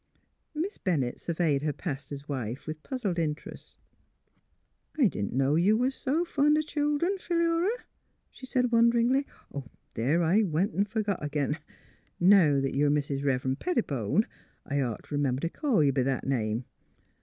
[0.55, 3.77] ..."Miss Bennett surveyed her pastor's wife with puzzled interest.
[3.79, 3.83] '^
[5.03, 7.69] I didn't know you was s' fond of childern, Philura,
[8.31, 9.27] ''she said, wonderingly.
[9.93, 10.23] ''There!
[10.23, 11.59] I went an' f ergot ag'in.
[12.19, 14.25] Now 'at you're Miss Rev'ren' Pettibone
[14.65, 16.65] I'd ought t' r 'member t' call you b' that name.